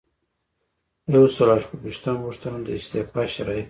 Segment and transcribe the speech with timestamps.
[1.13, 3.59] یو سل او شپږ ویشتمه پوښتنه د استعفا شرایط دي.